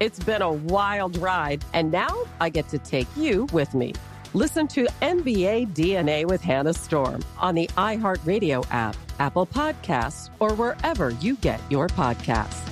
[0.00, 3.94] It's been a wild ride, and now I get to take you with me.
[4.32, 11.10] Listen to NBA DNA with Hannah Storm on the iHeartRadio app, Apple Podcasts, or wherever
[11.10, 12.62] you get your podcasts.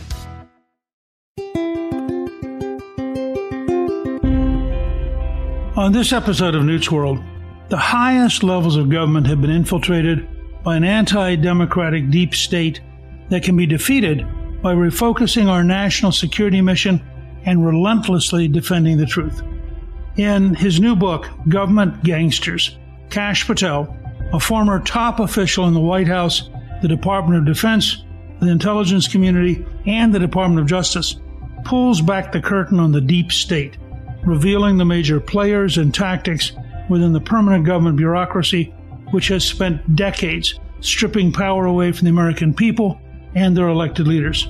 [5.76, 7.18] On this episode of Newt's World,
[7.70, 10.28] the highest levels of government have been infiltrated
[10.62, 12.80] by an anti democratic deep state
[13.30, 14.24] that can be defeated
[14.62, 17.02] by refocusing our national security mission
[17.46, 19.42] and relentlessly defending the truth.
[20.16, 22.76] In his new book, Government Gangsters,
[23.10, 23.96] Kash Patel,
[24.32, 26.50] a former top official in the White House,
[26.82, 28.04] the Department of Defense,
[28.40, 31.16] the intelligence community, and the Department of Justice,
[31.64, 33.76] pulls back the curtain on the deep state,
[34.24, 36.52] revealing the major players and tactics
[36.88, 38.74] within the permanent government bureaucracy,
[39.10, 43.00] which has spent decades stripping power away from the American people
[43.34, 44.48] and their elected leaders.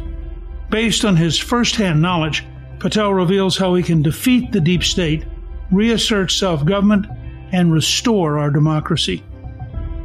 [0.71, 2.44] Based on his firsthand knowledge,
[2.86, 5.24] Patel reveals how we can defeat the deep state,
[5.72, 7.04] reassert self government,
[7.50, 9.24] and restore our democracy.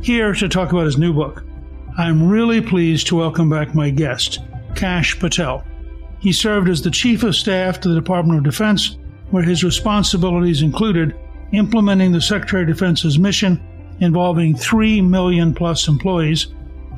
[0.02, 1.44] Here to talk about his new book,
[1.96, 4.40] I'm really pleased to welcome back my guest,
[4.74, 5.64] Kash Patel.
[6.22, 8.98] He served as the Chief of Staff to the Department of Defense,
[9.30, 11.16] where his responsibilities included
[11.52, 13.62] implementing the Secretary of Defense's mission
[14.00, 16.48] involving 3 million plus employees,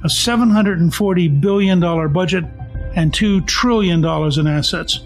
[0.05, 1.81] a $740 billion
[2.13, 2.45] budget,
[2.95, 5.01] and $2 trillion in assets.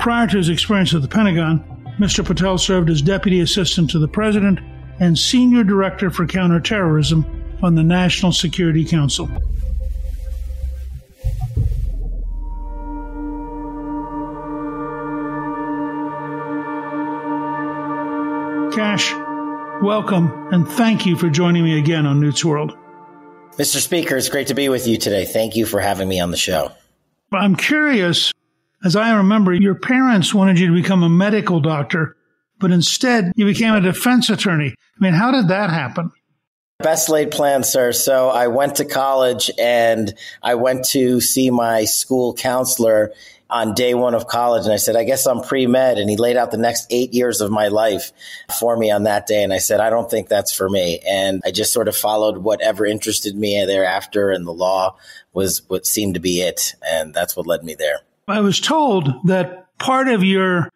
[0.00, 1.62] Prior to his experience at the Pentagon,
[1.98, 2.24] Mr.
[2.24, 4.58] Patel served as Deputy Assistant to the President
[4.98, 7.26] and Senior Director for Counterterrorism
[7.62, 9.28] on the National Security Council.
[18.72, 19.12] Kash,
[19.82, 22.74] welcome and thank you for joining me again on Newt's World.
[23.58, 23.76] Mr.
[23.76, 25.26] Speaker, it's great to be with you today.
[25.26, 26.72] Thank you for having me on the show.
[27.32, 28.32] I'm curious,
[28.84, 32.16] as I remember, your parents wanted you to become a medical doctor,
[32.58, 34.68] but instead you became a defense attorney.
[34.68, 36.12] I mean, how did that happen?
[36.78, 37.92] Best laid plan, sir.
[37.92, 43.12] So I went to college and I went to see my school counselor
[43.50, 44.64] on day one of college.
[44.64, 45.98] And I said, I guess I'm pre med.
[45.98, 48.12] And he laid out the next eight years of my life
[48.58, 49.42] for me on that day.
[49.42, 51.00] And I said, I don't think that's for me.
[51.06, 54.30] And I just sort of followed whatever interested me thereafter.
[54.30, 54.96] And the law
[55.34, 56.74] was what seemed to be it.
[56.86, 58.00] And that's what led me there.
[58.28, 60.70] I was told that part of your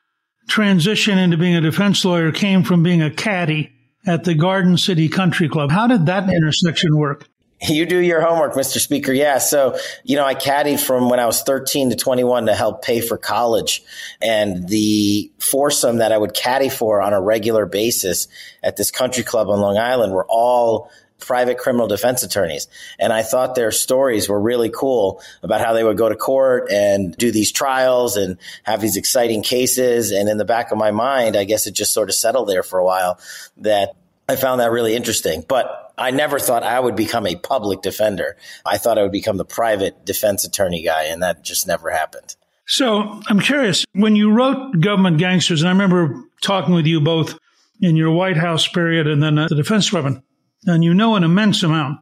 [0.49, 3.73] transition into being a defense lawyer came from being a caddy
[4.07, 5.71] at the Garden City Country Club.
[5.71, 7.29] How did that intersection work?
[7.69, 8.79] You do your homework, Mr.
[8.79, 9.13] Speaker.
[9.13, 9.39] Yeah.
[9.39, 13.01] So, you know, I caddied from when I was 13 to 21 to help pay
[13.01, 13.83] for college.
[14.21, 18.29] And the foursome that I would caddy for on a regular basis
[18.63, 20.91] at this country club on Long Island were all
[21.25, 22.69] private criminal defense attorneys.
[22.99, 26.71] And I thought their stories were really cool about how they would go to court
[26.71, 30.11] and do these trials and have these exciting cases.
[30.11, 32.63] And in the back of my mind, I guess it just sort of settled there
[32.63, 33.19] for a while
[33.59, 33.95] that
[34.29, 35.45] I found that really interesting.
[35.47, 38.37] But I never thought I would become a public defender.
[38.67, 42.35] I thought I would become the private defense attorney guy, and that just never happened.
[42.67, 47.39] So I'm curious, when you wrote Government Gangsters, and I remember talking with you both
[47.81, 50.24] in your White House period and then at the Defense Department,
[50.67, 52.01] and you know an immense amount.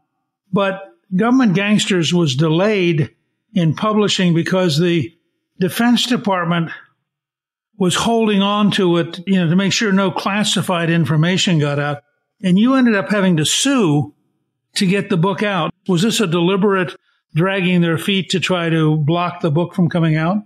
[0.52, 0.82] But
[1.14, 3.14] Government Gangsters was delayed
[3.54, 5.12] in publishing because the
[5.60, 6.70] Defense Department
[7.78, 12.02] was holding on to it, you know, to make sure no classified information got out.
[12.42, 14.14] And you ended up having to sue
[14.76, 15.72] to get the book out.
[15.88, 16.96] Was this a deliberate
[17.34, 20.38] dragging their feet to try to block the book from coming out?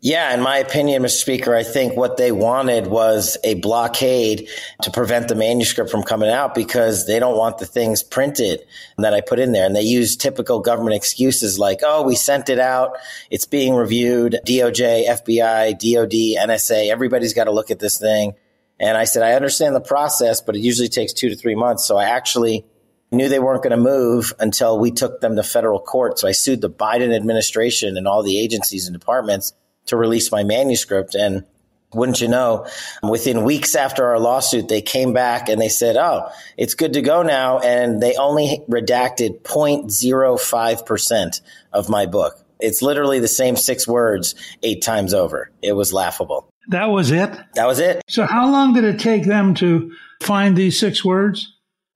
[0.00, 1.18] Yeah, in my opinion, Mr.
[1.18, 4.48] Speaker, I think what they wanted was a blockade
[4.82, 8.60] to prevent the manuscript from coming out because they don't want the things printed
[8.98, 9.66] that I put in there.
[9.66, 12.96] And they use typical government excuses like, oh, we sent it out.
[13.28, 14.38] It's being reviewed.
[14.46, 18.34] DOJ, FBI, DOD, NSA, everybody's got to look at this thing.
[18.78, 21.84] And I said, I understand the process, but it usually takes two to three months.
[21.84, 22.64] So I actually
[23.10, 26.20] knew they weren't going to move until we took them to federal court.
[26.20, 29.54] So I sued the Biden administration and all the agencies and departments
[29.88, 31.14] to release my manuscript.
[31.14, 31.44] And
[31.92, 32.66] wouldn't you know,
[33.02, 37.02] within weeks after our lawsuit, they came back and they said, Oh, it's good to
[37.02, 37.58] go now.
[37.58, 41.40] And they only redacted 0.05%
[41.72, 42.44] of my book.
[42.60, 45.50] It's literally the same six words eight times over.
[45.62, 46.50] It was laughable.
[46.68, 47.30] That was it?
[47.54, 48.02] That was it.
[48.08, 49.92] So, how long did it take them to
[50.22, 51.54] find these six words?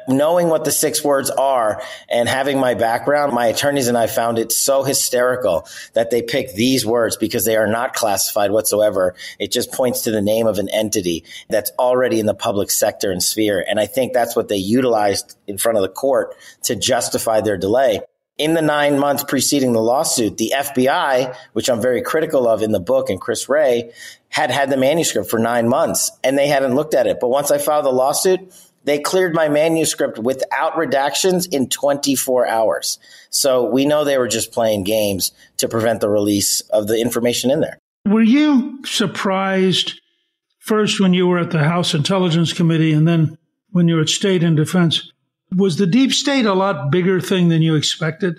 [0.09, 4.39] Knowing what the six words are and having my background, my attorneys and I found
[4.39, 9.15] it so hysterical that they pick these words because they are not classified whatsoever.
[9.39, 13.11] It just points to the name of an entity that's already in the public sector
[13.11, 13.65] and sphere.
[13.69, 17.57] And I think that's what they utilized in front of the court to justify their
[17.57, 18.01] delay.
[18.39, 22.73] In the nine months preceding the lawsuit, the FBI, which I'm very critical of in
[22.73, 23.93] the book and Chris Wray,
[24.31, 27.19] had had the manuscript for nine months and they hadn't looked at it.
[27.21, 28.53] But once I filed the lawsuit,
[28.85, 32.99] they cleared my manuscript without redactions in 24 hours.
[33.31, 37.51] So we know they were just playing games to prevent the release of the information
[37.51, 37.79] in there.
[38.07, 40.01] Were you surprised
[40.59, 43.39] first when you were at the House Intelligence Committee and then
[43.71, 45.13] when you were at State and Defense?
[45.55, 48.39] Was the deep state a lot bigger thing than you expected?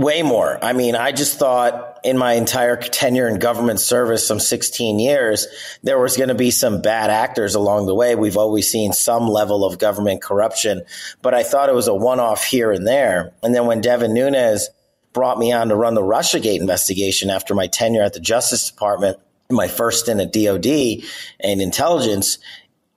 [0.00, 0.58] Way more.
[0.64, 5.46] I mean, I just thought in my entire tenure in government service, some 16 years,
[5.82, 8.14] there was going to be some bad actors along the way.
[8.14, 10.84] We've always seen some level of government corruption,
[11.20, 13.34] but I thought it was a one off here and there.
[13.42, 14.70] And then when Devin Nunes
[15.12, 19.18] brought me on to run the Russiagate investigation after my tenure at the Justice Department,
[19.50, 21.04] my first stint at DOD
[21.40, 22.38] and intelligence,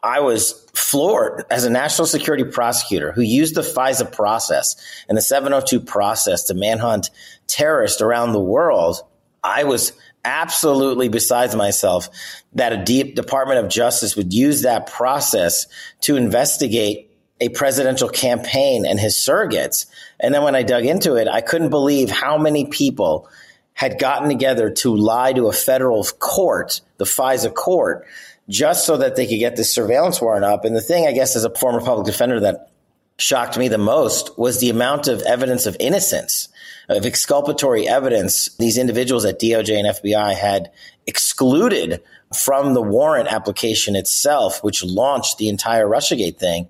[0.04, 4.76] I was floored as a national security prosecutor who used the FISA process
[5.08, 7.10] and the 702 process to manhunt
[7.48, 9.02] terrorists around the world.
[9.42, 9.94] I was
[10.26, 12.10] absolutely besides myself
[12.54, 15.68] that a deep Department of Justice would use that process
[16.02, 17.10] to investigate
[17.40, 19.86] a presidential campaign and his surrogates.
[20.20, 23.30] And then when I dug into it, I couldn't believe how many people
[23.74, 28.06] had gotten together to lie to a federal court, the FISA court,
[28.50, 30.66] just so that they could get this surveillance warrant up.
[30.66, 32.72] And the thing, I guess, as a former public defender that
[33.18, 36.50] shocked me the most was the amount of evidence of innocence,
[36.90, 40.72] of exculpatory evidence these individuals at DOJ and FBI had
[41.08, 42.02] excluded
[42.36, 46.68] from the warrant application itself, which launched the entire Russiagate thing.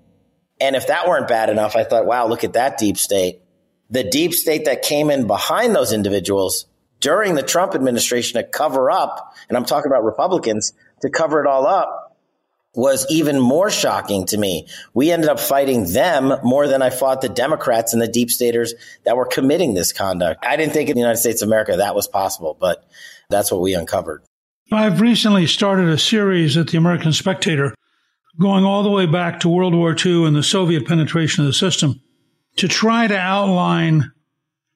[0.60, 3.40] And if that weren't bad enough, I thought, wow, look at that deep state.
[3.90, 6.66] The deep state that came in behind those individuals
[7.00, 10.72] during the Trump administration to cover up, and I'm talking about Republicans,
[11.04, 12.16] to cover it all up
[12.74, 14.66] was even more shocking to me.
[14.94, 18.74] We ended up fighting them more than I fought the Democrats and the deep staters
[19.04, 20.44] that were committing this conduct.
[20.44, 22.84] I didn't think in the United States of America that was possible, but
[23.28, 24.24] that's what we uncovered.
[24.72, 27.74] I've recently started a series at the American Spectator
[28.40, 31.52] going all the way back to World War II and the Soviet penetration of the
[31.52, 32.00] system
[32.56, 34.10] to try to outline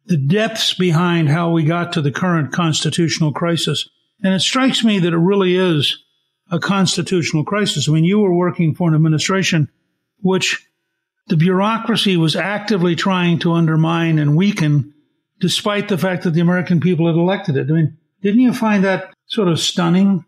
[0.07, 3.89] the depths behind how we got to the current constitutional crisis.
[4.23, 6.05] And it strikes me that it really is
[6.51, 7.89] a constitutional crisis.
[7.89, 9.71] I mean, you were working for an administration
[10.21, 10.67] which
[11.29, 14.95] the bureaucracy was actively trying to undermine and weaken,
[15.41, 17.71] despite the fact that the American people had elected it.
[17.71, 20.25] I mean, didn't you find that sort of stunning?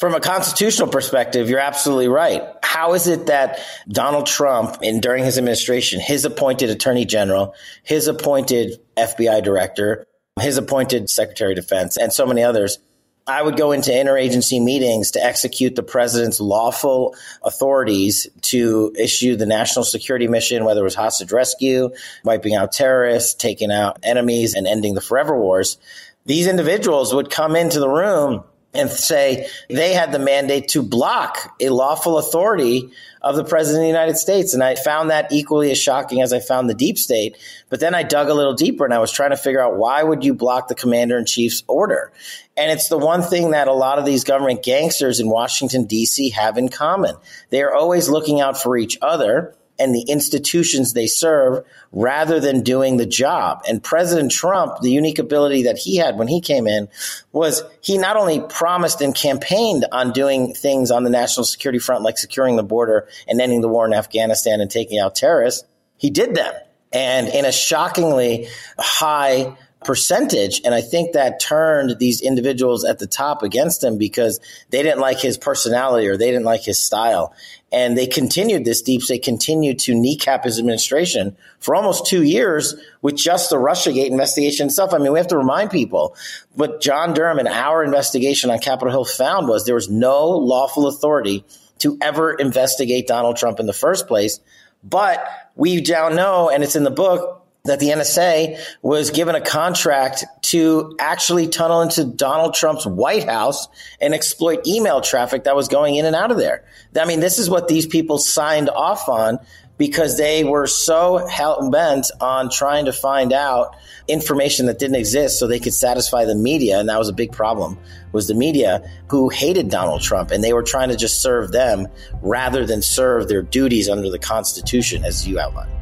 [0.00, 2.42] From a constitutional perspective, you're absolutely right.
[2.64, 7.54] How is it that Donald Trump, in during his administration, his appointed attorney general,
[7.84, 10.06] his appointed FBI director,
[10.40, 12.78] his appointed secretary of defense, and so many others
[13.26, 19.46] I would go into interagency meetings to execute the president's lawful authorities to issue the
[19.46, 21.90] national security mission, whether it was hostage rescue,
[22.24, 25.78] wiping out terrorists, taking out enemies, and ending the forever wars.
[26.26, 31.54] These individuals would come into the room and say they had the mandate to block
[31.60, 34.54] a lawful authority of the president of the United States.
[34.54, 37.36] And I found that equally as shocking as I found the deep state.
[37.68, 40.02] But then I dug a little deeper and I was trying to figure out why
[40.02, 42.12] would you block the commander in chief's order?
[42.56, 46.30] And it's the one thing that a lot of these government gangsters in Washington, D.C.
[46.30, 47.14] have in common.
[47.50, 52.62] They are always looking out for each other and the institutions they serve rather than
[52.62, 53.62] doing the job.
[53.68, 56.88] And President Trump, the unique ability that he had when he came in
[57.32, 62.02] was he not only promised and campaigned on doing things on the national security front,
[62.02, 66.10] like securing the border and ending the war in Afghanistan and taking out terrorists, he
[66.10, 66.54] did them.
[66.92, 68.48] And in a shockingly
[68.78, 70.60] high percentage.
[70.64, 75.00] And I think that turned these individuals at the top against him because they didn't
[75.00, 77.34] like his personality or they didn't like his style.
[77.70, 82.74] And they continued this deep state, continued to kneecap his administration for almost two years
[83.00, 84.92] with just the Russiagate investigation stuff.
[84.92, 86.14] I mean, we have to remind people
[86.52, 90.86] what John Durham and our investigation on Capitol Hill found was there was no lawful
[90.86, 91.44] authority
[91.78, 94.38] to ever investigate Donald Trump in the first place.
[94.84, 99.40] But we now know, and it's in the book, that the NSA was given a
[99.40, 103.68] contract to actually tunnel into Donald Trump's White House
[104.00, 106.64] and exploit email traffic that was going in and out of there.
[106.98, 109.38] I mean, this is what these people signed off on
[109.78, 113.76] because they were so hell bent on trying to find out
[114.08, 117.32] information that didn't exist so they could satisfy the media and that was a big
[117.32, 117.78] problem
[118.10, 121.86] was the media who hated Donald Trump and they were trying to just serve them
[122.22, 125.81] rather than serve their duties under the constitution as you outlined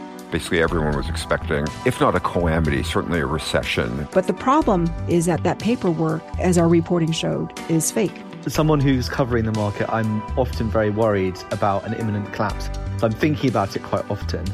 [0.31, 4.07] basically everyone was expecting, if not a calamity, certainly a recession.
[4.11, 8.15] But the problem is that that paperwork, as our reporting showed, is fake.
[8.45, 12.69] As someone who's covering the market, I'm often very worried about an imminent collapse.
[12.97, 14.45] So I'm thinking about it quite often.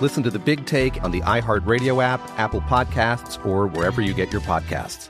[0.00, 4.30] Listen to the big take on the iHeartRadio app, Apple Podcasts, or wherever you get
[4.30, 5.08] your podcasts.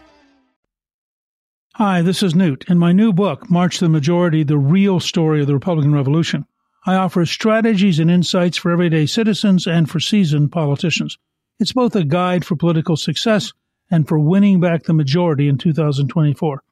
[1.75, 2.65] Hi, this is Newt.
[2.69, 6.47] In my new book, March the Majority The Real Story of the Republican Revolution,
[6.89, 11.19] I offer strategies and insights for everyday citizens and for seasoned politicians.
[11.61, 13.53] It's both a guide for political success
[13.91, 16.63] and for winning back the majority in 2024.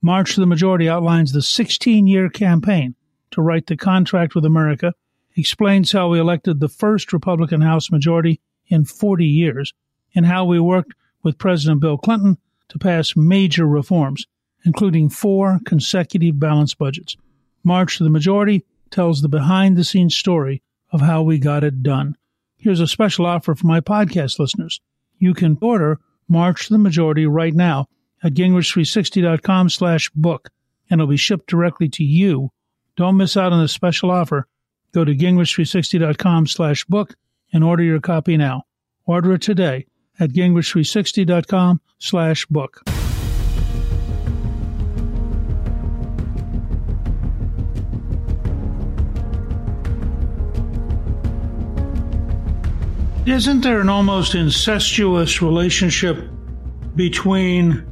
[0.00, 2.94] March to the Majority outlines the 16 year campaign
[3.32, 4.94] to write the contract with America,
[5.36, 9.74] explains how we elected the first Republican House majority in 40 years,
[10.14, 12.38] and how we worked with President Bill Clinton
[12.70, 14.26] to pass major reforms,
[14.64, 17.18] including four consecutive balanced budgets.
[17.62, 21.82] March to the Majority tells the behind the scenes story of how we got it
[21.82, 22.16] done.
[22.56, 24.80] Here's a special offer for my podcast listeners.
[25.18, 27.86] You can order March the Majority right now
[28.22, 30.50] at gingrich360.com slash book,
[30.90, 32.50] and it'll be shipped directly to you
[32.98, 34.48] Don't miss out on this special offer.
[34.92, 37.14] Go to gingrich360.com slash book
[37.52, 38.64] and order your copy now.
[39.06, 39.86] Order it today
[40.18, 42.82] at gingrich360.com slash book.
[53.30, 56.30] Isn't there an almost incestuous relationship
[56.96, 57.86] between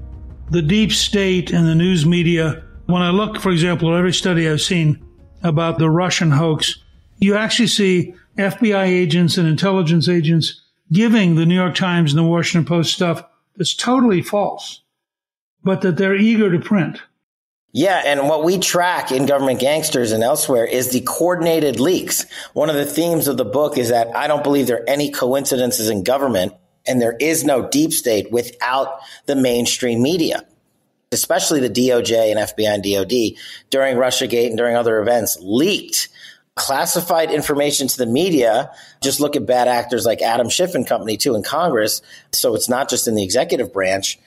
[0.50, 2.64] the deep state and the news media?
[2.86, 5.04] When I look, for example, at every study I've seen
[5.42, 6.82] about the Russian hoax,
[7.18, 12.28] you actually see FBI agents and intelligence agents giving the New York Times and the
[12.28, 13.22] Washington Post stuff
[13.56, 14.84] that's totally false,
[15.62, 17.02] but that they're eager to print.
[17.76, 22.24] Yeah, and what we track in Government Gangsters and elsewhere is the coordinated leaks.
[22.54, 25.10] One of the themes of the book is that I don't believe there are any
[25.10, 26.54] coincidences in government,
[26.86, 30.46] and there is no deep state without the mainstream media,
[31.12, 36.08] especially the DOJ and FBI and DOD during Russiagate and during other events leaked
[36.54, 38.72] classified information to the media.
[39.02, 42.00] Just look at bad actors like Adam Schiff and company too in Congress.
[42.32, 44.18] So it's not just in the executive branch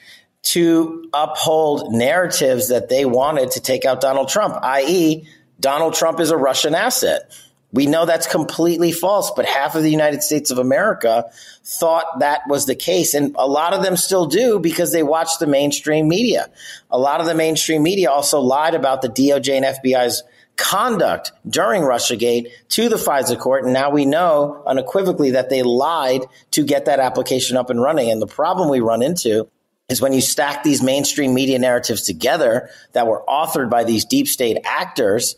[0.42, 5.26] to uphold narratives that they wanted to take out Donald Trump, i.e.,
[5.58, 7.30] Donald Trump is a Russian asset.
[7.72, 11.30] We know that's completely false, but half of the United States of America
[11.64, 13.14] thought that was the case.
[13.14, 16.48] And a lot of them still do because they watch the mainstream media.
[16.90, 20.24] A lot of the mainstream media also lied about the DOJ and FBI's
[20.56, 23.64] conduct during Russiagate to the FISA court.
[23.64, 28.10] And now we know unequivocally that they lied to get that application up and running.
[28.10, 29.48] And the problem we run into
[29.90, 34.28] is when you stack these mainstream media narratives together that were authored by these deep
[34.28, 35.36] state actors,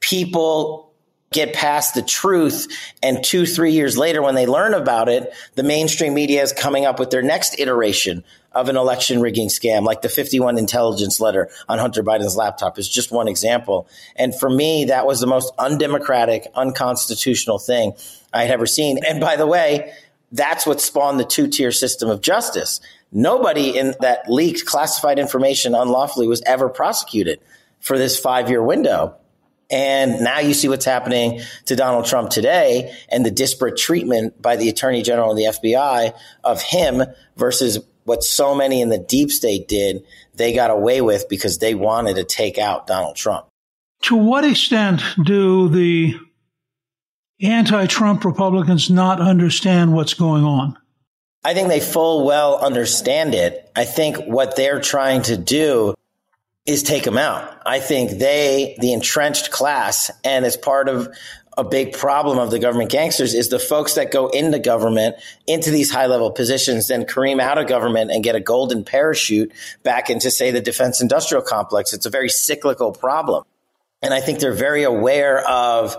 [0.00, 0.92] people
[1.32, 2.68] get past the truth.
[3.02, 6.84] And two, three years later, when they learn about it, the mainstream media is coming
[6.84, 8.22] up with their next iteration
[8.52, 12.86] of an election rigging scam, like the 51 intelligence letter on Hunter Biden's laptop is
[12.86, 13.88] just one example.
[14.14, 17.94] And for me, that was the most undemocratic, unconstitutional thing
[18.32, 18.98] I had ever seen.
[19.08, 19.94] And by the way,
[20.32, 22.80] that's what spawned the two tier system of justice.
[23.12, 27.40] Nobody in that leaked classified information unlawfully was ever prosecuted
[27.78, 29.16] for this five year window.
[29.70, 34.56] And now you see what's happening to Donald Trump today and the disparate treatment by
[34.56, 36.12] the attorney general and the FBI
[36.44, 37.02] of him
[37.36, 40.04] versus what so many in the deep state did.
[40.34, 43.46] They got away with because they wanted to take out Donald Trump.
[44.02, 46.16] To what extent do the
[47.40, 50.76] anti Trump Republicans not understand what's going on?
[51.44, 53.70] I think they full well understand it.
[53.74, 55.94] I think what they're trying to do
[56.64, 57.60] is take them out.
[57.66, 61.08] I think they, the entrenched class, and as part of
[61.58, 65.70] a big problem of the government gangsters is the folks that go into government, into
[65.70, 69.52] these high level positions, then cream out of government and get a golden parachute
[69.82, 71.92] back into, say, the defense industrial complex.
[71.92, 73.44] It's a very cyclical problem.
[74.00, 75.96] And I think they're very aware of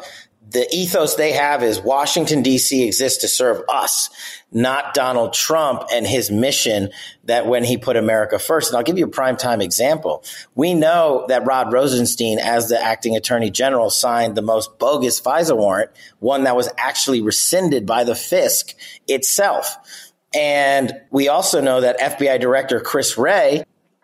[0.53, 2.85] the ethos they have is Washington, D.C.
[2.85, 4.09] exists to serve us,
[4.51, 6.91] not Donald Trump and his mission
[7.23, 8.69] that when he put America first.
[8.69, 10.23] And I'll give you a prime time example.
[10.53, 15.57] We know that Rod Rosenstein, as the acting attorney general, signed the most bogus FISA
[15.57, 15.89] warrant,
[16.19, 18.75] one that was actually rescinded by the FISC
[19.07, 19.75] itself.
[20.35, 23.63] And we also know that FBI Director Chris Wray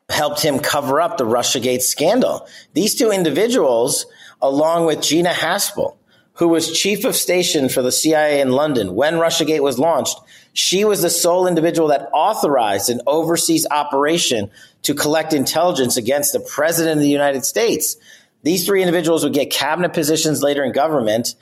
[0.09, 2.47] helped him cover up the Russiagate scandal.
[2.73, 4.07] These two individuals,
[4.41, 5.98] along with Gina Haspel,
[6.39, 10.17] who was chief of station for the CIA in London when Russiagate was launched,
[10.53, 14.49] she was the sole individual that authorized an overseas operation
[14.83, 17.97] to collect intelligence against the president of the United States.
[18.43, 21.35] These three individuals would get cabinet positions later in government.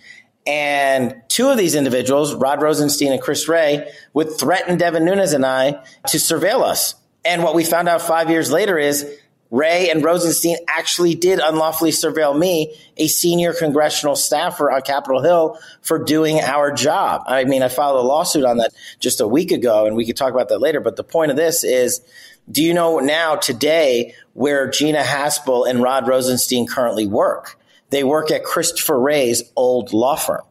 [0.48, 5.46] And two of these individuals, Rod Rosenstein and Chris Wray, would threaten Devin Nunes and
[5.46, 6.96] I to surveil us.
[7.24, 9.06] And what we found out five years later is
[9.50, 15.60] Wray and Rosenstein actually did unlawfully surveil me, a senior congressional staffer on Capitol Hill,
[15.82, 17.24] for doing our job.
[17.28, 20.18] I mean, I filed a lawsuit on that just a week ago, and we could
[20.18, 20.82] talk about that later.
[20.82, 22.02] But the point of this is
[22.50, 27.60] do you know now, today, where Gina Haspel and Rod Rosenstein currently work?
[27.90, 30.44] They work at Christopher Wray's old law firm.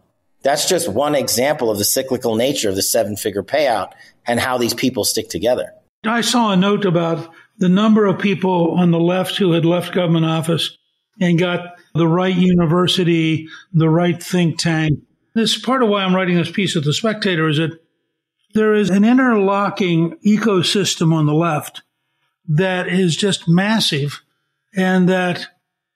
[0.43, 3.93] That's just one example of the cyclical nature of the seven figure payout
[4.27, 5.73] and how these people stick together.
[6.05, 9.95] I saw a note about the number of people on the left who had left
[9.95, 10.77] government office
[11.21, 14.99] and got the right university, the right think tank.
[15.35, 17.79] This is part of why I'm writing this piece at the Spectator is that
[18.55, 21.83] there is an interlocking ecosystem on the left
[22.49, 24.23] that is just massive
[24.75, 25.47] and that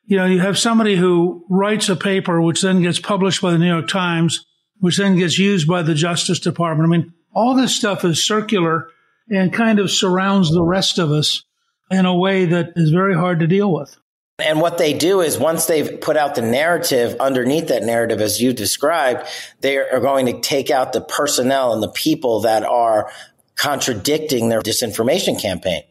[0.04, 3.58] you know you have somebody who writes a paper which then gets published by the
[3.58, 4.44] New York Times
[4.80, 6.86] which then gets used by the Justice Department.
[6.86, 8.88] I mean, all this stuff is circular
[9.28, 11.44] and kind of surrounds the rest of us
[11.90, 13.96] in a way that is very hard to deal with.
[14.38, 18.40] And what they do is once they've put out the narrative underneath that narrative, as
[18.40, 19.26] you described,
[19.60, 23.10] they are going to take out the personnel and the people that are
[23.56, 25.82] contradicting their disinformation campaign.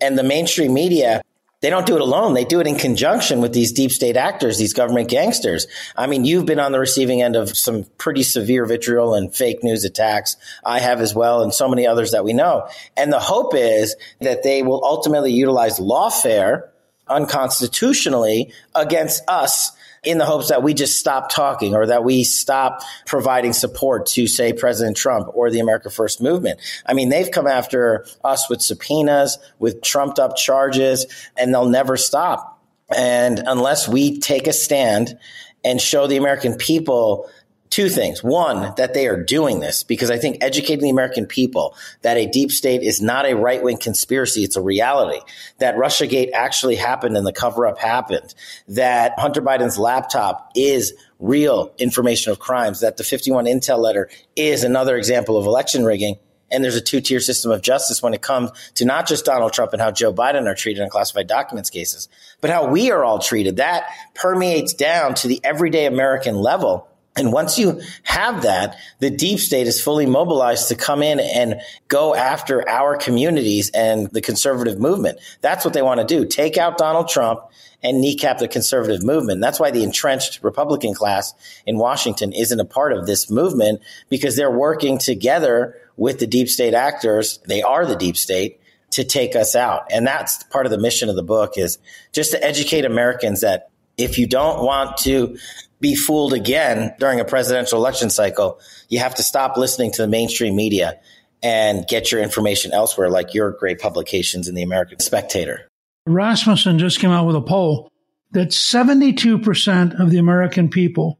[0.00, 1.22] And the mainstream media
[1.62, 2.34] they don't do it alone.
[2.34, 5.66] They do it in conjunction with these deep state actors, these government gangsters.
[5.96, 9.64] I mean, you've been on the receiving end of some pretty severe vitriol and fake
[9.64, 10.36] news attacks.
[10.64, 12.68] I have as well, and so many others that we know.
[12.96, 16.68] And the hope is that they will ultimately utilize lawfare
[17.08, 19.70] unconstitutionally against us
[20.06, 24.26] in the hopes that we just stop talking or that we stop providing support to,
[24.26, 26.60] say, President Trump or the America First movement.
[26.86, 31.96] I mean, they've come after us with subpoenas, with trumped up charges, and they'll never
[31.96, 32.62] stop.
[32.96, 35.18] And unless we take a stand
[35.64, 37.28] and show the American people
[37.70, 38.22] two things.
[38.22, 42.26] One, that they are doing this because I think educating the American people that a
[42.26, 44.44] deep state is not a right wing conspiracy.
[44.44, 45.20] It's a reality
[45.58, 48.34] that Russiagate actually happened and the cover up happened,
[48.68, 54.64] that Hunter Biden's laptop is real information of crimes, that the 51 Intel letter is
[54.64, 56.16] another example of election rigging.
[56.50, 59.52] And there's a two tier system of justice when it comes to not just Donald
[59.52, 62.08] Trump and how Joe Biden are treated in classified documents cases,
[62.40, 63.56] but how we are all treated.
[63.56, 69.38] That permeates down to the everyday American level and once you have that, the deep
[69.38, 74.78] state is fully mobilized to come in and go after our communities and the conservative
[74.78, 75.18] movement.
[75.40, 76.26] That's what they want to do.
[76.26, 77.40] Take out Donald Trump
[77.82, 79.40] and kneecap the conservative movement.
[79.40, 81.34] That's why the entrenched Republican class
[81.66, 86.48] in Washington isn't a part of this movement because they're working together with the deep
[86.48, 87.38] state actors.
[87.46, 89.86] They are the deep state to take us out.
[89.90, 91.78] And that's part of the mission of the book is
[92.12, 95.38] just to educate Americans that if you don't want to
[95.80, 100.08] be fooled again during a presidential election cycle, you have to stop listening to the
[100.08, 100.98] mainstream media
[101.42, 105.68] and get your information elsewhere, like your great publications in the American Spectator.
[106.06, 107.90] Rasmussen just came out with a poll
[108.32, 111.18] that 72% of the American people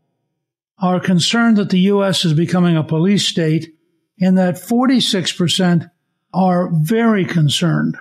[0.78, 2.24] are concerned that the U.S.
[2.24, 3.74] is becoming a police state,
[4.20, 5.90] and that 46%
[6.34, 7.96] are very concerned.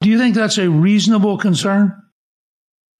[0.00, 2.01] Do you think that's a reasonable concern?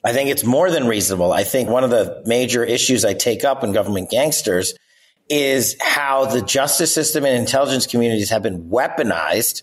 [0.05, 1.33] I think it's more than reasonable.
[1.33, 4.75] I think one of the major issues I take up in government gangsters
[5.29, 9.63] is how the justice system and intelligence communities have been weaponized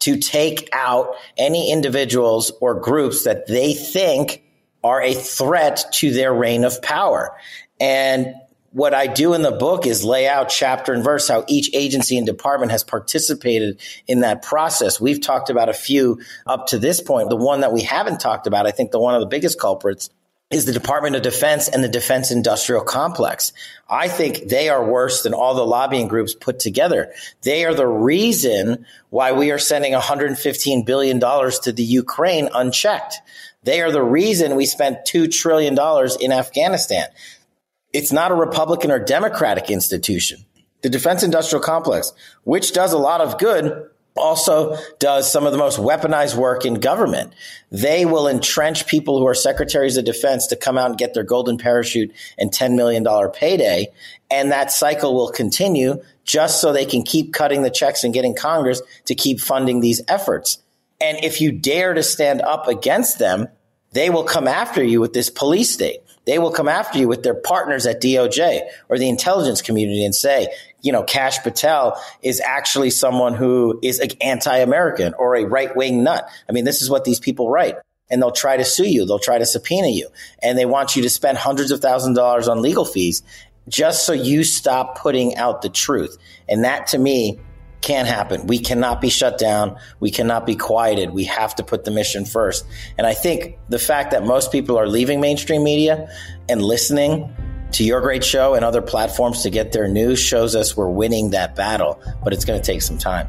[0.00, 4.42] to take out any individuals or groups that they think
[4.82, 7.36] are a threat to their reign of power.
[7.80, 8.34] And
[8.74, 12.18] what I do in the book is lay out chapter and verse how each agency
[12.18, 15.00] and department has participated in that process.
[15.00, 17.30] We've talked about a few up to this point.
[17.30, 20.10] The one that we haven't talked about, I think the one of the biggest culprits
[20.50, 23.52] is the Department of Defense and the Defense Industrial Complex.
[23.88, 27.12] I think they are worse than all the lobbying groups put together.
[27.42, 33.20] They are the reason why we are sending $115 billion to the Ukraine unchecked.
[33.62, 35.78] They are the reason we spent $2 trillion
[36.20, 37.06] in Afghanistan.
[37.94, 40.44] It's not a Republican or Democratic institution.
[40.82, 45.58] The defense industrial complex, which does a lot of good, also does some of the
[45.58, 47.32] most weaponized work in government.
[47.70, 51.22] They will entrench people who are secretaries of defense to come out and get their
[51.22, 53.86] golden parachute and $10 million payday.
[54.30, 58.34] And that cycle will continue just so they can keep cutting the checks and getting
[58.34, 60.58] Congress to keep funding these efforts.
[61.00, 63.48] And if you dare to stand up against them,
[63.92, 66.00] they will come after you with this police state.
[66.26, 70.14] They will come after you with their partners at DOJ or the intelligence community and
[70.14, 70.48] say,
[70.80, 76.28] you know, Kash Patel is actually someone who is anti-American or a right-wing nut.
[76.48, 77.76] I mean, this is what these people write.
[78.10, 79.06] And they'll try to sue you.
[79.06, 80.08] They'll try to subpoena you.
[80.42, 83.22] And they want you to spend hundreds of thousands of dollars on legal fees
[83.68, 86.18] just so you stop putting out the truth.
[86.48, 87.38] And that to me
[87.84, 88.46] can't happen.
[88.46, 89.76] We cannot be shut down.
[90.00, 91.10] We cannot be quieted.
[91.10, 92.64] We have to put the mission first.
[92.96, 96.08] And I think the fact that most people are leaving mainstream media
[96.48, 97.36] and listening
[97.72, 101.30] to your great show and other platforms to get their news shows us we're winning
[101.30, 103.28] that battle, but it's going to take some time.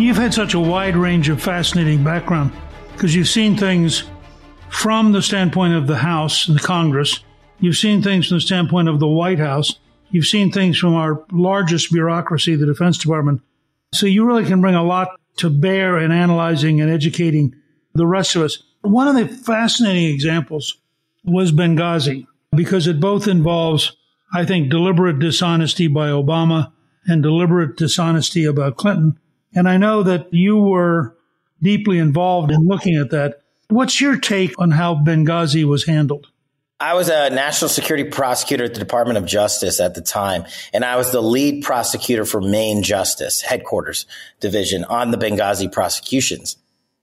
[0.00, 2.52] You've had such a wide range of fascinating background
[2.92, 4.04] because you've seen things
[4.70, 7.20] from the standpoint of the House and the Congress.
[7.58, 9.78] You've seen things from the standpoint of the White House.
[10.10, 13.42] You've seen things from our largest bureaucracy, the Defense Department.
[13.92, 17.54] So you really can bring a lot to bear in analyzing and educating
[17.92, 18.62] the rest of us.
[18.80, 20.78] One of the fascinating examples
[21.24, 23.94] was Benghazi because it both involves,
[24.32, 26.72] I think, deliberate dishonesty by Obama
[27.04, 29.18] and deliberate dishonesty about Clinton.
[29.54, 31.16] And I know that you were
[31.62, 33.42] deeply involved in looking at that.
[33.68, 36.28] What's your take on how Benghazi was handled?
[36.80, 40.82] I was a national security prosecutor at the Department of Justice at the time, and
[40.82, 44.06] I was the lead prosecutor for Main Justice Headquarters
[44.40, 46.56] Division on the Benghazi prosecutions.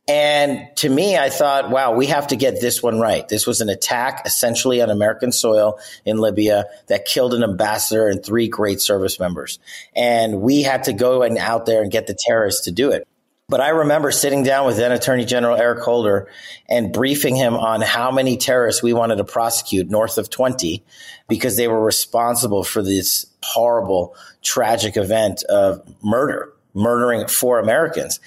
[0.07, 3.27] And to me, I thought, wow, we have to get this one right.
[3.27, 8.23] This was an attack essentially on American soil in Libya that killed an ambassador and
[8.23, 9.59] three great service members.
[9.93, 13.05] And we had to go and out there and get the terrorists to do it.
[13.49, 16.29] But I remember sitting down with then Attorney General Eric Holder
[16.67, 20.83] and briefing him on how many terrorists we wanted to prosecute north of 20
[21.29, 28.19] because they were responsible for this horrible, tragic event of murder, murdering four Americans.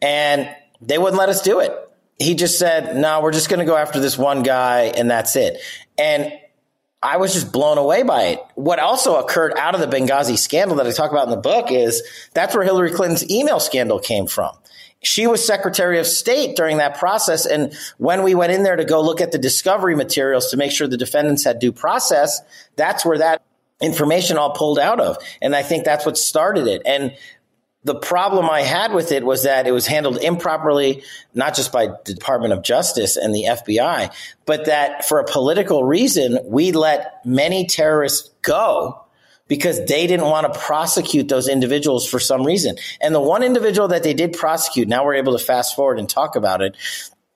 [0.00, 0.48] And
[0.80, 1.72] they wouldn't let us do it.
[2.18, 5.36] He just said, no, we're just going to go after this one guy and that's
[5.36, 5.60] it.
[5.96, 6.32] And
[7.00, 8.40] I was just blown away by it.
[8.56, 11.70] What also occurred out of the Benghazi scandal that I talk about in the book
[11.70, 12.02] is
[12.34, 14.56] that's where Hillary Clinton's email scandal came from.
[15.00, 17.46] She was Secretary of State during that process.
[17.46, 20.72] And when we went in there to go look at the discovery materials to make
[20.72, 22.40] sure the defendants had due process,
[22.74, 23.42] that's where that
[23.80, 25.18] information all pulled out of.
[25.40, 26.82] And I think that's what started it.
[26.84, 27.14] And
[27.84, 31.86] the problem I had with it was that it was handled improperly, not just by
[31.86, 34.12] the Department of Justice and the FBI,
[34.46, 39.04] but that for a political reason, we let many terrorists go
[39.46, 42.76] because they didn't want to prosecute those individuals for some reason.
[43.00, 46.08] And the one individual that they did prosecute, now we're able to fast forward and
[46.08, 46.76] talk about it,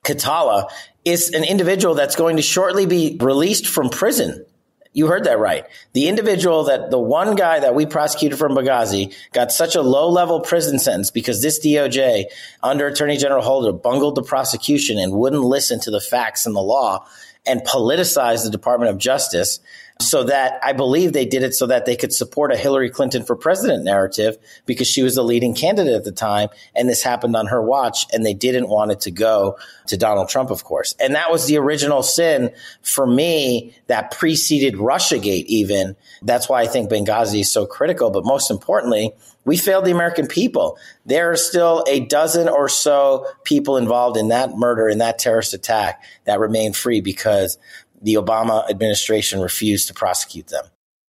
[0.04, 0.70] Khatallah,
[1.04, 4.44] is an individual that's going to shortly be released from prison
[4.92, 5.64] you heard that right.
[5.94, 10.08] The individual that the one guy that we prosecuted from Benghazi got such a low
[10.08, 12.24] level prison sentence because this DOJ
[12.62, 16.60] under Attorney General Holder bungled the prosecution and wouldn't listen to the facts and the
[16.60, 17.06] law
[17.46, 19.60] and politicized the Department of Justice
[20.02, 23.24] so that I believe they did it so that they could support a Hillary Clinton
[23.24, 24.36] for president narrative
[24.66, 26.48] because she was the leading candidate at the time.
[26.74, 30.28] And this happened on her watch and they didn't want it to go to Donald
[30.28, 30.94] Trump, of course.
[31.00, 35.96] And that was the original sin for me that preceded Russiagate even.
[36.22, 38.10] That's why I think Benghazi is so critical.
[38.10, 39.12] But most importantly,
[39.44, 40.78] we failed the American people.
[41.04, 45.52] There are still a dozen or so people involved in that murder, in that terrorist
[45.52, 47.58] attack that remain free because
[48.02, 50.64] the Obama administration refused to prosecute them.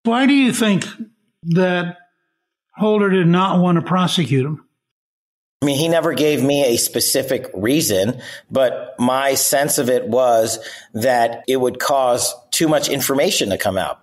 [0.04, 0.86] Why do you think
[1.44, 1.98] that
[2.74, 4.64] Holder did not want to prosecute him?
[5.62, 10.58] I mean, he never gave me a specific reason, but my sense of it was
[10.92, 14.00] that it would cause too much information to come out.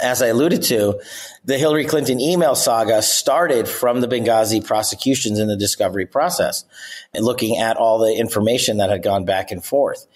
[0.00, 1.00] As I alluded to,
[1.44, 6.64] the Hillary Clinton email saga started from the Benghazi prosecutions in the discovery process
[7.12, 10.06] and looking at all the information that had gone back and forth.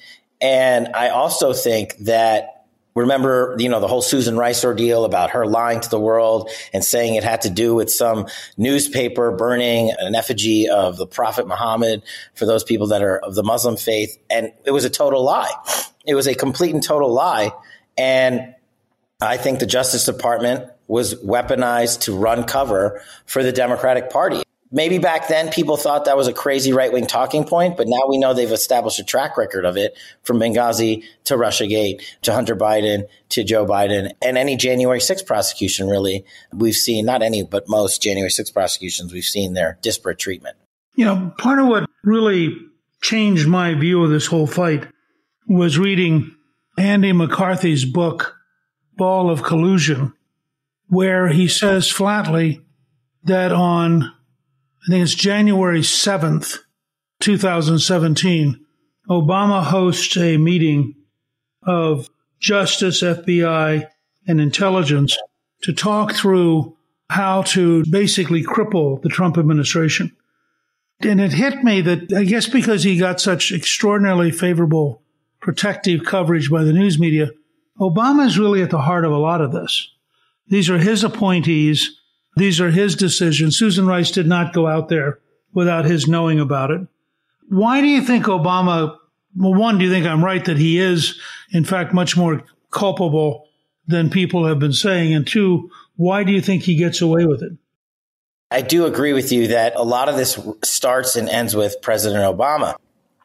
[0.40, 5.46] And I also think that remember, you know, the whole Susan Rice ordeal about her
[5.46, 10.14] lying to the world and saying it had to do with some newspaper burning an
[10.14, 12.03] effigy of the Prophet Muhammad
[12.35, 14.18] for those people that are of the Muslim faith.
[14.29, 15.53] And it was a total lie.
[16.05, 17.53] It was a complete and total lie.
[17.96, 18.55] And
[19.20, 24.42] I think the Justice Department was weaponized to run cover for the Democratic Party.
[24.71, 28.01] Maybe back then people thought that was a crazy right wing talking point, but now
[28.07, 32.55] we know they've established a track record of it from Benghazi to Russiagate to Hunter
[32.55, 36.25] Biden to Joe Biden and any January 6th prosecution, really.
[36.53, 40.57] We've seen not any, but most January 6th prosecutions, we've seen their disparate treatment.
[40.97, 42.55] You know, part of what really
[43.01, 44.87] changed my view of this whole fight
[45.47, 46.35] was reading
[46.77, 48.37] Andy McCarthy's book,
[48.97, 50.13] Ball of Collusion,
[50.89, 52.61] where he says flatly
[53.25, 54.13] that on
[54.87, 56.59] I think it's January 7th,
[57.21, 58.64] 2017,
[59.11, 60.95] Obama hosts a meeting
[61.62, 63.88] of Justice, FBI,
[64.27, 65.17] and intelligence
[65.62, 66.77] to talk through
[67.11, 70.14] how to basically cripple the Trump administration.
[71.01, 75.03] And it hit me that I guess because he got such extraordinarily favorable
[75.41, 77.31] protective coverage by the news media,
[77.81, 79.91] Obama is really at the heart of a lot of this.
[80.49, 81.98] These are his appointees
[82.38, 83.57] these are his decisions.
[83.57, 85.18] Susan Rice did not go out there
[85.53, 86.81] without his knowing about it.
[87.48, 88.96] Why do you think Obama,
[89.37, 91.18] well, one, do you think I'm right that he is,
[91.51, 93.48] in fact, much more culpable
[93.87, 95.14] than people have been saying?
[95.14, 97.53] And two, why do you think he gets away with it?
[98.51, 102.22] I do agree with you that a lot of this starts and ends with President
[102.22, 102.77] Obama.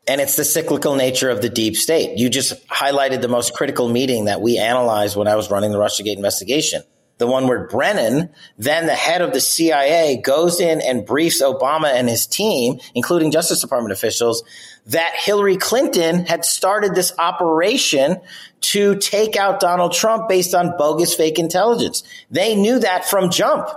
[0.06, 2.18] And it's the cyclical nature of the deep state.
[2.18, 5.78] You just highlighted the most critical meeting that we analyzed when I was running the
[5.78, 6.84] Russiagate investigation
[7.24, 11.86] the one where Brennan, then the head of the CIA, goes in and briefs Obama
[11.86, 14.44] and his team, including Justice Department officials,
[14.88, 18.20] that Hillary Clinton had started this operation
[18.60, 22.04] to take out Donald Trump based on bogus fake intelligence.
[22.30, 23.70] They knew that from jump.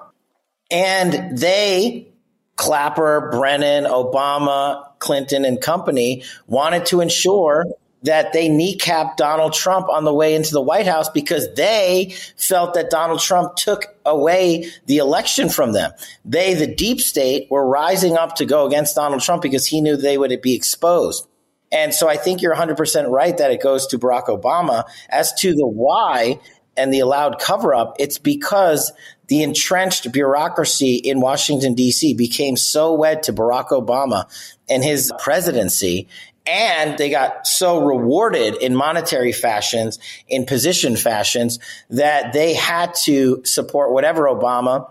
[0.69, 2.09] And they,
[2.57, 7.67] Clapper, Brennan, Obama, Clinton, and company, wanted to ensure
[8.07, 12.75] that they kneecapped Donald Trump on the way into the White House because they felt
[12.75, 15.91] that Donald Trump took away the election from them.
[16.25, 19.97] They, the deep state, were rising up to go against Donald Trump because he knew
[19.97, 21.27] they would be exposed.
[21.73, 24.85] And so I think you're 100% right that it goes to Barack Obama.
[25.09, 26.39] As to the why
[26.77, 28.93] and the allowed cover up, it's because
[29.29, 32.15] the entrenched bureaucracy in Washington, D.C.
[32.15, 34.27] became so wed to Barack Obama
[34.69, 36.09] and his presidency
[36.47, 41.59] and they got so rewarded in monetary fashions, in position fashions,
[41.91, 44.91] that they had to support whatever Obama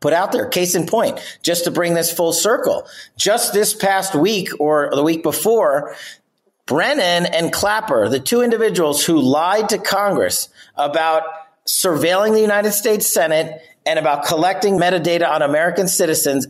[0.00, 0.46] put out there.
[0.46, 2.86] Case in point, just to bring this full circle,
[3.16, 5.94] just this past week or the week before,
[6.66, 11.24] Brennan and Clapper, the two individuals who lied to Congress about
[11.66, 16.46] surveilling the United States Senate and about collecting metadata on American citizens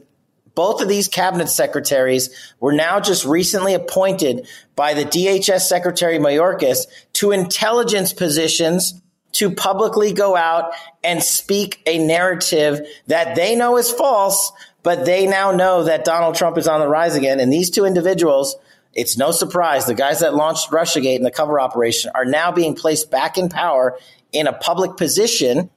[0.61, 2.29] both of these cabinet secretaries
[2.61, 4.47] were now just recently appointed
[4.77, 6.81] by the DHS Secretary Mayorkas
[7.15, 9.01] to intelligence positions
[9.33, 15.27] to publicly go out and speak a narrative that they know is false, but they
[15.27, 17.41] now know that Donald Trump is on the rise again.
[17.41, 18.55] And these two individuals,
[18.93, 22.75] it's no surprise, the guys that launched Russiagate and the cover operation are now being
[22.75, 23.99] placed back in power
[24.31, 25.71] in a public position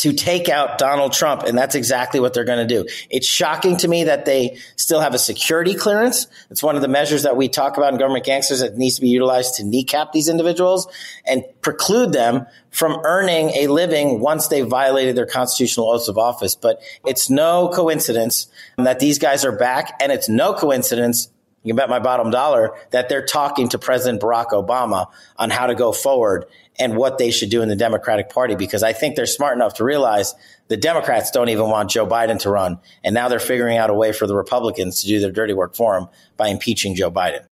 [0.00, 1.42] to take out Donald Trump.
[1.42, 2.88] And that's exactly what they're going to do.
[3.10, 6.26] It's shocking to me that they still have a security clearance.
[6.50, 9.02] It's one of the measures that we talk about in government gangsters that needs to
[9.02, 10.88] be utilized to kneecap these individuals
[11.26, 16.54] and preclude them from earning a living once they violated their constitutional oaths of office.
[16.54, 18.48] But it's no coincidence
[18.78, 19.92] that these guys are back.
[20.00, 21.28] And it's no coincidence
[21.62, 25.06] you can bet my bottom dollar that they're talking to President Barack Obama
[25.36, 26.46] on how to go forward
[26.78, 29.74] and what they should do in the Democratic Party because I think they're smart enough
[29.74, 30.34] to realize
[30.68, 32.78] the Democrats don't even want Joe Biden to run.
[33.04, 35.74] And now they're figuring out a way for the Republicans to do their dirty work
[35.74, 36.08] for them
[36.38, 37.44] by impeaching Joe Biden.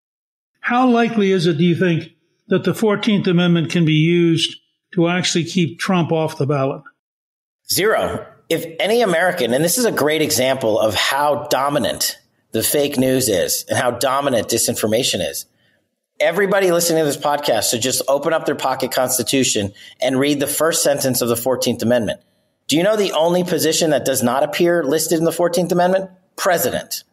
[0.60, 2.12] How likely is it, do you think,
[2.48, 4.56] that the 14th Amendment can be used
[4.94, 6.82] to actually keep Trump off the ballot?
[7.70, 8.26] Zero.
[8.48, 12.16] If any American, and this is a great example of how dominant
[12.52, 15.46] the fake news is and how dominant disinformation is.
[16.20, 20.46] Everybody listening to this podcast should just open up their pocket constitution and read the
[20.46, 22.20] first sentence of the 14th Amendment.
[22.66, 26.10] Do you know the only position that does not appear listed in the 14th Amendment?
[26.36, 27.04] President.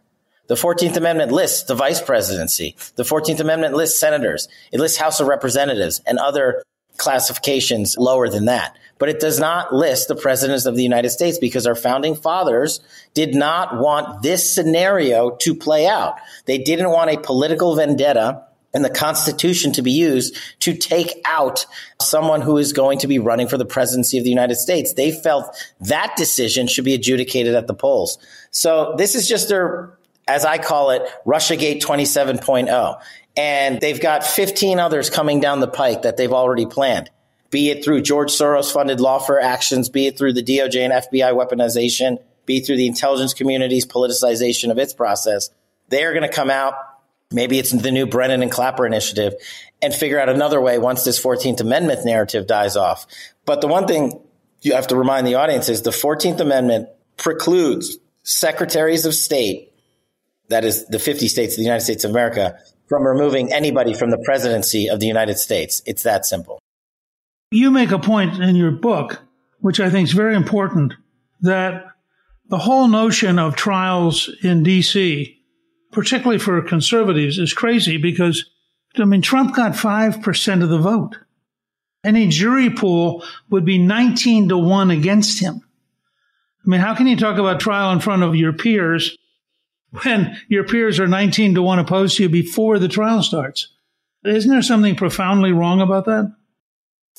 [0.48, 2.76] The 14th Amendment lists the vice presidency.
[2.96, 4.48] The 14th Amendment lists senators.
[4.72, 6.64] It lists House of Representatives and other
[6.98, 8.76] classifications lower than that.
[8.98, 12.80] But it does not list the presidents of the United States because our founding fathers
[13.14, 16.16] did not want this scenario to play out.
[16.46, 21.66] They didn't want a political vendetta and the Constitution to be used to take out
[22.02, 24.94] someone who is going to be running for the presidency of the United States.
[24.94, 28.18] They felt that decision should be adjudicated at the polls.
[28.52, 33.02] So this is just their, as I call it, Russiagate 27.0.
[33.38, 37.10] And they've got 15 others coming down the pike that they've already planned,
[37.56, 41.32] be it through George Soros funded lawfare actions, be it through the DOJ and FBI
[41.34, 45.50] weaponization, be it through the intelligence community's politicization of its process.
[45.88, 46.74] They are going to come out
[47.32, 49.34] Maybe it's the new Brennan and Clapper initiative
[49.82, 53.08] and figure out another way once this 14th Amendment narrative dies off.
[53.46, 54.22] But the one thing
[54.62, 59.72] you have to remind the audience is the 14th Amendment precludes secretaries of state,
[60.50, 64.12] that is the 50 states of the United States of America, from removing anybody from
[64.12, 65.82] the presidency of the United States.
[65.88, 66.60] It's that simple.
[67.56, 69.22] You make a point in your book,
[69.60, 70.94] which I think is very important,
[71.42, 71.86] that
[72.50, 75.36] the whole notion of trials in D.C
[75.96, 78.52] particularly for conservatives, is crazy because,
[78.98, 81.18] I mean, Trump got 5% of the vote.
[82.04, 85.62] Any jury pool would be 19 to 1 against him.
[86.66, 89.18] I mean, how can you talk about trial in front of your peers
[90.04, 93.70] when your peers are 19 to 1 opposed to you before the trial starts?
[94.26, 96.36] Isn't there something profoundly wrong about that?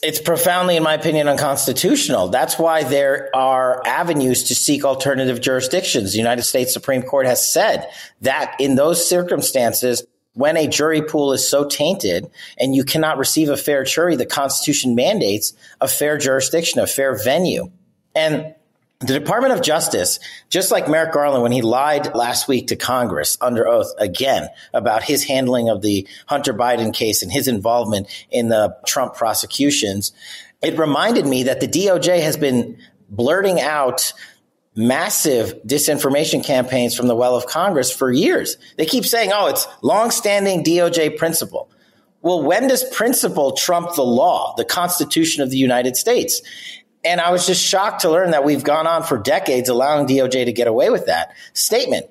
[0.02, 2.28] It's profoundly, in my opinion, unconstitutional.
[2.28, 6.12] That's why there are avenues to seek alternative jurisdictions.
[6.12, 7.88] The United States Supreme Court has said
[8.20, 13.48] that in those circumstances, when a jury pool is so tainted and you cannot receive
[13.48, 17.70] a fair jury, the Constitution mandates a fair jurisdiction, a fair venue.
[18.14, 18.54] And
[19.00, 20.18] the Department of Justice,
[20.48, 25.02] just like Merrick Garland when he lied last week to Congress under oath again about
[25.02, 30.12] his handling of the Hunter Biden case and his involvement in the Trump prosecutions,
[30.62, 32.78] it reminded me that the DOJ has been
[33.10, 34.14] blurting out
[34.74, 38.56] massive disinformation campaigns from the well of Congress for years.
[38.76, 41.70] They keep saying, oh, it's longstanding DOJ principle.
[42.22, 46.40] Well, when does principle trump the law, the Constitution of the United States?
[47.06, 50.44] And I was just shocked to learn that we've gone on for decades allowing DOJ
[50.46, 52.06] to get away with that statement.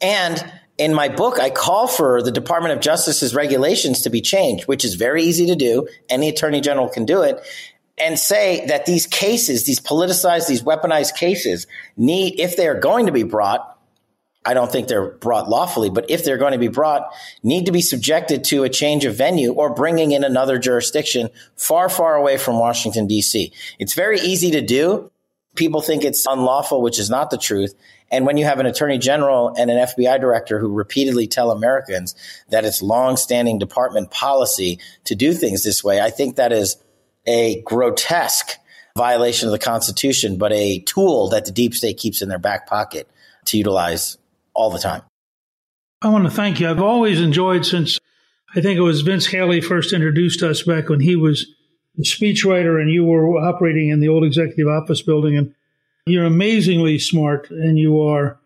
[0.00, 4.68] And in my book, I call for the Department of Justice's regulations to be changed,
[4.68, 5.88] which is very easy to do.
[6.08, 7.40] Any attorney general can do it
[8.00, 11.66] and say that these cases, these politicized, these weaponized cases
[11.96, 13.77] need, if they are going to be brought,
[14.48, 17.72] I don't think they're brought lawfully, but if they're going to be brought, need to
[17.72, 22.38] be subjected to a change of venue or bringing in another jurisdiction far, far away
[22.38, 23.52] from Washington, D.C.
[23.78, 25.10] It's very easy to do.
[25.54, 27.74] People think it's unlawful, which is not the truth.
[28.10, 32.14] And when you have an attorney general and an FBI director who repeatedly tell Americans
[32.48, 36.82] that it's long-standing department policy to do things this way, I think that is
[37.26, 38.56] a grotesque
[38.96, 42.66] violation of the Constitution, but a tool that the deep state keeps in their back
[42.66, 43.06] pocket
[43.44, 44.16] to utilize
[44.58, 45.02] all the time.
[46.02, 46.68] I want to thank you.
[46.68, 48.00] I've always enjoyed since
[48.56, 51.46] I think it was Vince Haley first introduced us back when he was
[51.96, 55.36] a speechwriter and you were operating in the old executive office building.
[55.36, 55.54] And
[56.06, 58.40] you're amazingly smart and you are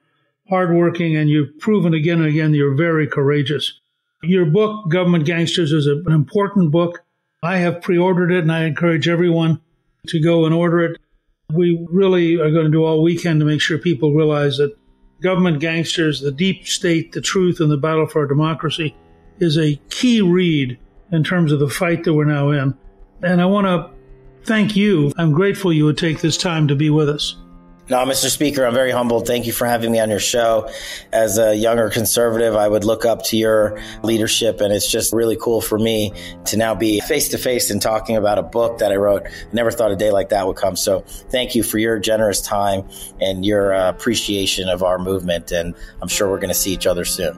[0.51, 3.81] hardworking and you've proven again and again you're very courageous.
[4.23, 7.05] Your book, Government Gangsters, is an important book.
[7.43, 9.63] I have pre ordered it and I encourage everyone
[10.09, 11.01] to go and order it.
[11.51, 14.77] We really are going to do all we can to make sure people realize that
[15.23, 18.95] Government Gangsters, The Deep State, The Truth, and the Battle for Democracy
[19.39, 20.79] is a key read
[21.11, 22.77] in terms of the fight that we're now in.
[23.23, 23.91] And I want to
[24.45, 25.13] thank you.
[25.17, 27.37] I'm grateful you would take this time to be with us.
[27.93, 28.31] No, Mr.
[28.31, 29.27] Speaker, I'm very humbled.
[29.27, 30.71] Thank you for having me on your show.
[31.13, 35.37] As a younger conservative, I would look up to your leadership, and it's just really
[35.37, 36.15] cool for me
[36.47, 39.27] to now be face to face and talking about a book that I wrote.
[39.53, 40.75] Never thought a day like that would come.
[40.75, 42.89] So thank you for your generous time
[43.21, 45.53] and your uh, appreciation of our movement.
[45.53, 47.35] And I'm sure we're going to see each other soon.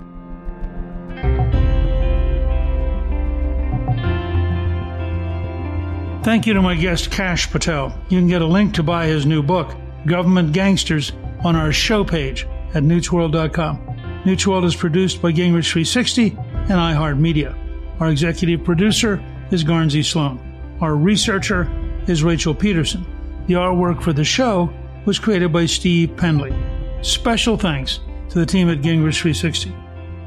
[6.23, 7.93] Thank you to my guest, Kash Patel.
[8.09, 9.75] You can get a link to buy his new book
[10.07, 11.13] Government Gangsters,
[11.45, 14.23] on our show page at newtsworld.com.
[14.25, 18.01] Newt's World is produced by Gingrich 360 and iHeartMedia.
[18.01, 20.41] Our executive producer is Guernsey Sloan.
[20.81, 21.71] Our researcher
[22.09, 23.05] is Rachel Peterson.
[23.47, 24.73] The artwork for the show
[25.05, 26.55] was created by Steve Penley.
[27.03, 28.01] Special thanks
[28.31, 29.75] to the team at Gingrich 360.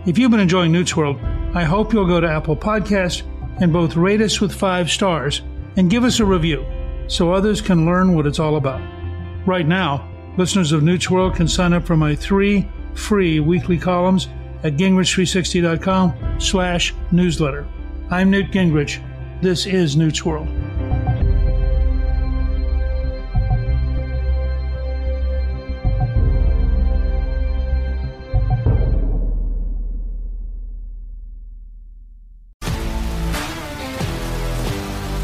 [0.06, 1.20] If you've been enjoying Newt's World,
[1.54, 3.24] I hope you'll go to Apple Podcast
[3.60, 5.42] and both rate us with five stars
[5.76, 6.66] and give us a review
[7.08, 8.97] so others can learn what it's all about.
[9.48, 14.28] Right now, listeners of Newt's World can sign up for my three free weekly columns
[14.66, 17.66] at gingrich360.com slash newsletter.
[18.12, 19.02] I'm Newt Gingrich.
[19.42, 20.50] This is Newt's World.